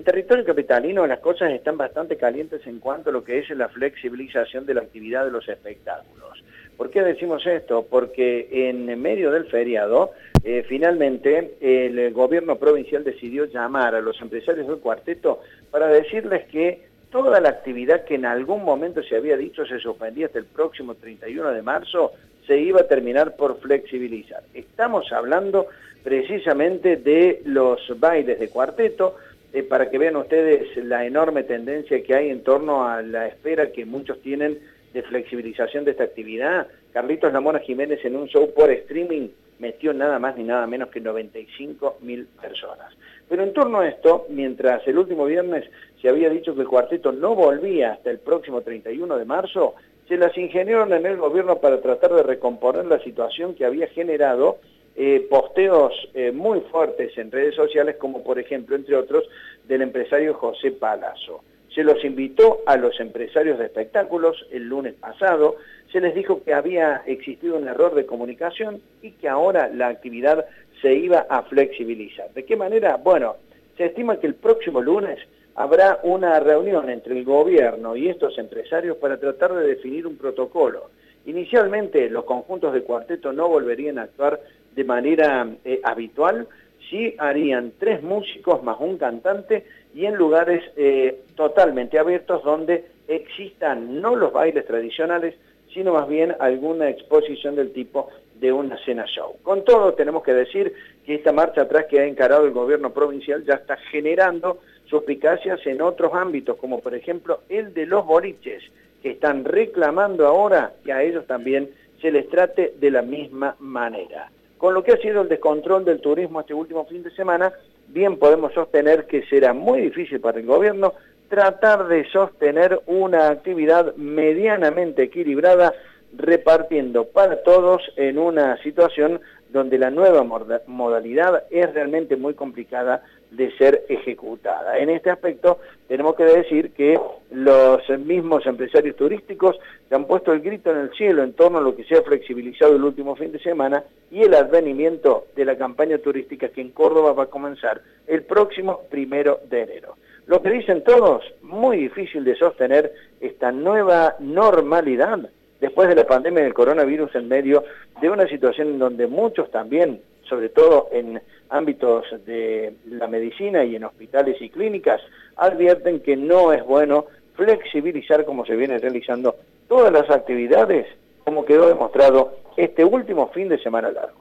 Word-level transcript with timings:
En 0.00 0.04
territorio 0.04 0.46
capitalino 0.46 1.06
las 1.06 1.20
cosas 1.20 1.52
están 1.52 1.76
bastante 1.76 2.16
calientes 2.16 2.66
en 2.66 2.78
cuanto 2.78 3.10
a 3.10 3.12
lo 3.12 3.22
que 3.22 3.38
es 3.38 3.50
la 3.50 3.68
flexibilización 3.68 4.64
de 4.64 4.72
la 4.72 4.80
actividad 4.80 5.26
de 5.26 5.30
los 5.30 5.46
espectáculos. 5.46 6.42
¿Por 6.78 6.88
qué 6.88 7.02
decimos 7.02 7.46
esto? 7.46 7.86
Porque 7.86 8.48
en 8.50 8.98
medio 8.98 9.30
del 9.30 9.44
feriado, 9.44 10.12
eh, 10.42 10.64
finalmente 10.66 11.58
el 11.60 12.14
gobierno 12.14 12.56
provincial 12.56 13.04
decidió 13.04 13.44
llamar 13.44 13.94
a 13.94 14.00
los 14.00 14.18
empresarios 14.22 14.68
del 14.68 14.78
cuarteto 14.78 15.42
para 15.70 15.88
decirles 15.88 16.46
que 16.46 16.88
toda 17.10 17.38
la 17.38 17.50
actividad 17.50 18.06
que 18.06 18.14
en 18.14 18.24
algún 18.24 18.64
momento 18.64 19.02
se 19.02 19.16
había 19.16 19.36
dicho 19.36 19.66
se 19.66 19.80
suspendía 19.80 20.28
hasta 20.28 20.38
el 20.38 20.46
próximo 20.46 20.94
31 20.94 21.50
de 21.50 21.60
marzo, 21.60 22.12
se 22.46 22.56
iba 22.56 22.80
a 22.80 22.88
terminar 22.88 23.36
por 23.36 23.60
flexibilizar. 23.60 24.44
Estamos 24.54 25.12
hablando 25.12 25.66
precisamente 26.02 26.96
de 26.96 27.42
los 27.44 27.80
bailes 28.00 28.40
de 28.40 28.48
cuarteto, 28.48 29.16
eh, 29.52 29.62
para 29.62 29.90
que 29.90 29.98
vean 29.98 30.16
ustedes 30.16 30.76
la 30.76 31.04
enorme 31.04 31.42
tendencia 31.42 32.02
que 32.02 32.14
hay 32.14 32.30
en 32.30 32.42
torno 32.42 32.88
a 32.88 33.02
la 33.02 33.26
espera 33.26 33.72
que 33.72 33.84
muchos 33.84 34.20
tienen 34.20 34.58
de 34.92 35.02
flexibilización 35.02 35.84
de 35.84 35.92
esta 35.92 36.04
actividad. 36.04 36.66
Carlitos 36.92 37.32
Lamona 37.32 37.60
Jiménez 37.60 38.04
en 38.04 38.16
un 38.16 38.28
show 38.28 38.52
por 38.54 38.70
streaming 38.70 39.28
metió 39.58 39.92
nada 39.92 40.18
más 40.18 40.36
ni 40.36 40.44
nada 40.44 40.66
menos 40.66 40.88
que 40.88 41.00
95 41.00 41.98
mil 42.00 42.26
personas. 42.40 42.92
Pero 43.28 43.42
en 43.42 43.52
torno 43.52 43.80
a 43.80 43.88
esto, 43.88 44.26
mientras 44.28 44.86
el 44.88 44.98
último 44.98 45.26
viernes 45.26 45.64
se 46.00 46.08
había 46.08 46.30
dicho 46.30 46.54
que 46.54 46.62
el 46.62 46.68
cuarteto 46.68 47.12
no 47.12 47.34
volvía 47.34 47.92
hasta 47.92 48.10
el 48.10 48.18
próximo 48.18 48.62
31 48.62 49.16
de 49.16 49.24
marzo, 49.24 49.74
se 50.08 50.16
las 50.16 50.36
ingeniaron 50.36 50.92
en 50.92 51.06
el 51.06 51.18
gobierno 51.18 51.58
para 51.58 51.80
tratar 51.80 52.12
de 52.14 52.24
recomponer 52.24 52.86
la 52.86 52.98
situación 53.00 53.54
que 53.54 53.64
había 53.64 53.86
generado 53.88 54.58
eh, 54.96 55.26
posteos 55.30 55.92
eh, 56.14 56.32
muy 56.32 56.60
fuertes 56.70 57.16
en 57.16 57.30
redes 57.30 57.54
sociales, 57.54 57.96
como 57.96 58.22
por 58.22 58.38
ejemplo, 58.38 58.76
entre 58.76 58.96
otros, 58.96 59.24
del 59.66 59.82
empresario 59.82 60.34
José 60.34 60.72
Palazzo. 60.72 61.42
Se 61.74 61.84
los 61.84 62.04
invitó 62.04 62.62
a 62.66 62.76
los 62.76 62.98
empresarios 62.98 63.58
de 63.58 63.66
espectáculos 63.66 64.44
el 64.50 64.64
lunes 64.64 64.94
pasado, 64.94 65.56
se 65.92 66.00
les 66.00 66.14
dijo 66.14 66.42
que 66.42 66.52
había 66.52 67.02
existido 67.06 67.56
un 67.56 67.68
error 67.68 67.94
de 67.94 68.06
comunicación 68.06 68.80
y 69.02 69.12
que 69.12 69.28
ahora 69.28 69.68
la 69.72 69.88
actividad 69.88 70.46
se 70.82 70.94
iba 70.94 71.26
a 71.28 71.42
flexibilizar. 71.42 72.32
¿De 72.32 72.44
qué 72.44 72.56
manera? 72.56 72.96
Bueno, 72.96 73.36
se 73.76 73.86
estima 73.86 74.18
que 74.18 74.26
el 74.26 74.34
próximo 74.34 74.80
lunes 74.80 75.18
habrá 75.54 76.00
una 76.02 76.40
reunión 76.40 76.90
entre 76.90 77.16
el 77.18 77.24
gobierno 77.24 77.96
y 77.96 78.08
estos 78.08 78.38
empresarios 78.38 78.96
para 78.96 79.18
tratar 79.18 79.54
de 79.54 79.66
definir 79.66 80.06
un 80.06 80.16
protocolo. 80.16 80.90
Inicialmente 81.26 82.08
los 82.10 82.24
conjuntos 82.24 82.72
de 82.72 82.82
cuarteto 82.82 83.32
no 83.32 83.48
volverían 83.48 83.98
a 83.98 84.02
actuar 84.02 84.40
de 84.74 84.84
manera 84.84 85.48
eh, 85.64 85.80
habitual, 85.84 86.48
sí 86.88 87.14
harían 87.18 87.72
tres 87.78 88.02
músicos 88.02 88.62
más 88.62 88.78
un 88.80 88.98
cantante 88.98 89.66
y 89.94 90.06
en 90.06 90.14
lugares 90.14 90.62
eh, 90.76 91.20
totalmente 91.36 91.98
abiertos 91.98 92.42
donde 92.42 92.86
existan 93.08 94.00
no 94.00 94.16
los 94.16 94.32
bailes 94.32 94.66
tradicionales, 94.66 95.34
sino 95.74 95.92
más 95.92 96.08
bien 96.08 96.34
alguna 96.38 96.88
exposición 96.88 97.56
del 97.56 97.72
tipo 97.72 98.08
de 98.40 98.52
una 98.52 98.78
cena 98.84 99.04
show. 99.06 99.36
Con 99.42 99.64
todo, 99.64 99.94
tenemos 99.94 100.22
que 100.22 100.32
decir 100.32 100.72
que 101.04 101.14
esta 101.14 101.32
marcha 101.32 101.62
atrás 101.62 101.86
que 101.88 102.00
ha 102.00 102.06
encarado 102.06 102.46
el 102.46 102.52
gobierno 102.52 102.92
provincial 102.92 103.44
ya 103.44 103.54
está 103.54 103.76
generando 103.76 104.60
suspicacias 104.86 105.64
en 105.66 105.82
otros 105.82 106.12
ámbitos, 106.14 106.56
como 106.56 106.80
por 106.80 106.94
ejemplo 106.94 107.40
el 107.48 107.74
de 107.74 107.86
los 107.86 108.04
boliches, 108.06 108.62
que 109.02 109.10
están 109.10 109.44
reclamando 109.44 110.26
ahora 110.26 110.72
que 110.84 110.92
a 110.92 111.02
ellos 111.02 111.26
también 111.26 111.70
se 112.00 112.10
les 112.10 112.28
trate 112.28 112.74
de 112.78 112.90
la 112.90 113.02
misma 113.02 113.56
manera. 113.58 114.30
Con 114.58 114.74
lo 114.74 114.82
que 114.82 114.92
ha 114.92 114.96
sido 114.98 115.22
el 115.22 115.28
descontrol 115.28 115.84
del 115.84 116.00
turismo 116.00 116.40
este 116.40 116.54
último 116.54 116.84
fin 116.86 117.02
de 117.02 117.10
semana, 117.10 117.52
bien 117.88 118.18
podemos 118.18 118.52
sostener 118.52 119.06
que 119.06 119.22
será 119.26 119.52
muy 119.52 119.80
difícil 119.80 120.20
para 120.20 120.38
el 120.38 120.46
gobierno 120.46 120.94
tratar 121.28 121.86
de 121.86 122.04
sostener 122.10 122.80
una 122.86 123.28
actividad 123.28 123.94
medianamente 123.96 125.04
equilibrada 125.04 125.72
repartiendo 126.16 127.04
para 127.04 127.42
todos 127.42 127.82
en 127.96 128.18
una 128.18 128.60
situación 128.62 129.20
donde 129.50 129.78
la 129.78 129.90
nueva 129.90 130.24
modalidad 130.66 131.44
es 131.50 131.72
realmente 131.72 132.16
muy 132.16 132.34
complicada 132.34 133.02
de 133.30 133.50
ser 133.56 133.84
ejecutada. 133.88 134.78
En 134.78 134.90
este 134.90 135.10
aspecto 135.10 135.58
tenemos 135.88 136.14
que 136.16 136.24
decir 136.24 136.72
que 136.72 136.98
los 137.30 137.88
mismos 138.00 138.44
empresarios 138.46 138.96
turísticos 138.96 139.58
se 139.88 139.94
han 139.94 140.06
puesto 140.06 140.32
el 140.32 140.40
grito 140.40 140.70
en 140.70 140.78
el 140.78 140.90
cielo 140.92 141.22
en 141.22 141.32
torno 141.34 141.58
a 141.58 141.62
lo 141.62 141.76
que 141.76 141.84
se 141.84 141.96
ha 141.96 142.02
flexibilizado 142.02 142.74
el 142.74 142.84
último 142.84 143.14
fin 143.16 143.32
de 143.32 143.38
semana 143.38 143.84
y 144.10 144.22
el 144.22 144.34
advenimiento 144.34 145.26
de 145.36 145.44
la 145.44 145.56
campaña 145.56 145.98
turística 145.98 146.48
que 146.48 146.60
en 146.60 146.70
Córdoba 146.70 147.12
va 147.12 147.24
a 147.24 147.30
comenzar 147.30 147.80
el 148.06 148.22
próximo 148.24 148.82
primero 148.90 149.40
de 149.48 149.62
enero. 149.62 149.96
Lo 150.26 150.42
que 150.42 150.50
dicen 150.50 150.84
todos, 150.84 151.24
muy 151.42 151.76
difícil 151.76 152.24
de 152.24 152.36
sostener 152.36 152.92
esta 153.20 153.50
nueva 153.52 154.16
normalidad 154.20 155.28
después 155.60 155.88
de 155.88 155.94
la 155.94 156.06
pandemia 156.06 156.44
del 156.44 156.54
coronavirus 156.54 157.14
en 157.16 157.28
medio 157.28 157.64
de 158.00 158.10
una 158.10 158.26
situación 158.26 158.68
en 158.68 158.78
donde 158.78 159.06
muchos 159.06 159.50
también, 159.50 160.00
sobre 160.30 160.48
todo 160.48 160.88
en 160.92 161.20
ámbitos 161.50 162.06
de 162.24 162.72
la 162.88 163.08
medicina 163.08 163.64
y 163.64 163.76
en 163.76 163.84
hospitales 163.84 164.40
y 164.40 164.48
clínicas, 164.48 165.02
advierten 165.36 166.00
que 166.00 166.16
no 166.16 166.52
es 166.52 166.64
bueno 166.64 167.06
flexibilizar 167.34 168.24
como 168.24 168.46
se 168.46 168.56
viene 168.56 168.78
realizando 168.78 169.36
todas 169.68 169.92
las 169.92 170.08
actividades, 170.08 170.86
como 171.24 171.44
quedó 171.44 171.68
demostrado 171.68 172.36
este 172.56 172.84
último 172.84 173.28
fin 173.28 173.48
de 173.48 173.58
semana 173.58 173.90
largo. 173.90 174.20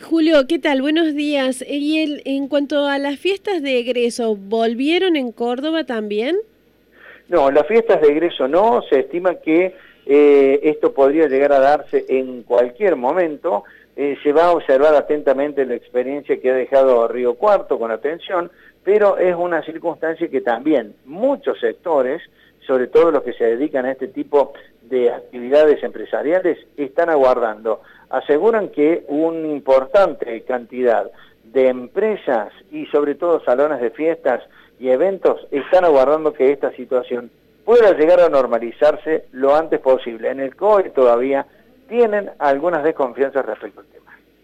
Julio, 0.00 0.46
¿qué 0.48 0.58
tal? 0.58 0.82
Buenos 0.82 1.14
días. 1.14 1.64
Y 1.66 2.20
en 2.24 2.48
cuanto 2.48 2.86
a 2.86 2.98
las 2.98 3.18
fiestas 3.18 3.62
de 3.62 3.78
egreso, 3.78 4.36
¿volvieron 4.36 5.16
en 5.16 5.32
Córdoba 5.32 5.84
también? 5.84 6.36
No, 7.28 7.50
las 7.50 7.66
fiestas 7.66 8.00
de 8.02 8.08
egreso 8.08 8.48
no, 8.48 8.82
se 8.90 9.00
estima 9.00 9.36
que 9.36 9.74
eh, 10.06 10.60
esto 10.64 10.92
podría 10.92 11.28
llegar 11.28 11.52
a 11.52 11.60
darse 11.60 12.04
en 12.08 12.42
cualquier 12.42 12.96
momento. 12.96 13.64
Eh, 13.96 14.16
se 14.22 14.32
va 14.32 14.46
a 14.46 14.52
observar 14.52 14.94
atentamente 14.94 15.64
la 15.64 15.74
experiencia 15.74 16.40
que 16.40 16.50
ha 16.50 16.54
dejado 16.54 17.06
Río 17.08 17.34
Cuarto 17.34 17.78
con 17.78 17.90
atención, 17.90 18.50
pero 18.82 19.18
es 19.18 19.34
una 19.34 19.62
circunstancia 19.62 20.28
que 20.28 20.40
también 20.40 20.94
muchos 21.04 21.60
sectores, 21.60 22.20
sobre 22.66 22.88
todo 22.88 23.10
los 23.10 23.22
que 23.22 23.32
se 23.34 23.44
dedican 23.44 23.86
a 23.86 23.92
este 23.92 24.08
tipo 24.08 24.52
de 24.82 25.10
actividades 25.10 25.82
empresariales, 25.82 26.58
están 26.76 27.08
aguardando. 27.08 27.80
Aseguran 28.10 28.68
que 28.68 29.04
una 29.08 29.48
importante 29.48 30.42
cantidad 30.42 31.10
de 31.44 31.68
empresas 31.68 32.52
y 32.72 32.86
sobre 32.86 33.14
todo 33.14 33.42
salones 33.44 33.80
de 33.80 33.90
fiestas 33.90 34.42
y 34.80 34.88
eventos 34.88 35.46
están 35.50 35.84
aguardando 35.84 36.32
que 36.32 36.50
esta 36.50 36.72
situación 36.72 37.30
pueda 37.64 37.92
llegar 37.92 38.20
a 38.20 38.28
normalizarse 38.28 39.26
lo 39.32 39.54
antes 39.54 39.80
posible. 39.80 40.30
En 40.30 40.40
el 40.40 40.54
COE 40.56 40.90
todavía 40.90 41.46
tienen 41.88 42.30
algunas 42.38 42.84
desconfianzas 42.84 43.44
respecto 43.44 43.80
al 43.80 43.86
tema. 43.86 44.12